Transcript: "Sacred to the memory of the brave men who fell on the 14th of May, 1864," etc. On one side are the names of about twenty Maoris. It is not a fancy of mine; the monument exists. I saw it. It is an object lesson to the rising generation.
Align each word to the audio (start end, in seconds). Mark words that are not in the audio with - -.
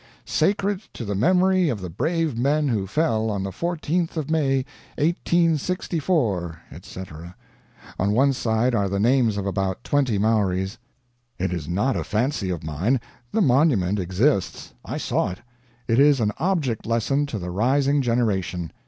"Sacred 0.25 0.81
to 0.95 1.05
the 1.05 1.13
memory 1.13 1.69
of 1.69 1.79
the 1.79 1.87
brave 1.91 2.35
men 2.35 2.69
who 2.69 2.87
fell 2.87 3.29
on 3.29 3.43
the 3.43 3.51
14th 3.51 4.17
of 4.17 4.31
May, 4.31 4.65
1864," 4.97 6.59
etc. 6.71 7.35
On 7.99 8.11
one 8.11 8.33
side 8.33 8.73
are 8.73 8.89
the 8.89 8.99
names 8.99 9.37
of 9.37 9.45
about 9.45 9.83
twenty 9.83 10.17
Maoris. 10.17 10.79
It 11.37 11.53
is 11.53 11.67
not 11.67 11.95
a 11.95 12.03
fancy 12.03 12.49
of 12.49 12.63
mine; 12.63 12.99
the 13.31 13.41
monument 13.41 13.99
exists. 13.99 14.73
I 14.83 14.97
saw 14.97 15.29
it. 15.29 15.37
It 15.87 15.99
is 15.99 16.19
an 16.19 16.31
object 16.39 16.87
lesson 16.87 17.27
to 17.27 17.37
the 17.37 17.51
rising 17.51 18.01
generation. 18.01 18.71